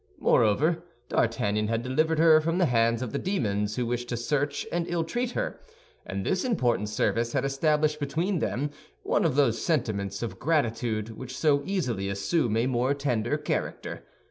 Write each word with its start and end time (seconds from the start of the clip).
Moreover, 0.17 0.81
D'Artagnan 1.09 1.67
had 1.67 1.83
delivered 1.83 2.17
her 2.17 2.41
from 2.41 2.57
the 2.57 2.65
hands 2.65 3.03
of 3.03 3.11
the 3.11 3.19
demons 3.19 3.75
who 3.75 3.85
wished 3.85 4.09
to 4.09 4.17
search 4.17 4.65
and 4.71 4.87
ill 4.89 5.03
treat 5.03 5.33
her; 5.33 5.59
and 6.07 6.25
this 6.25 6.43
important 6.43 6.89
service 6.89 7.33
had 7.33 7.45
established 7.45 7.99
between 7.99 8.39
them 8.39 8.71
one 9.03 9.23
of 9.25 9.35
those 9.35 9.63
sentiments 9.63 10.23
of 10.23 10.39
gratitude 10.39 11.09
which 11.11 11.37
so 11.37 11.61
easily 11.67 12.09
assume 12.09 12.57
a 12.57 12.65
more 12.65 12.95
tender 12.95 13.37
character. 13.37 14.01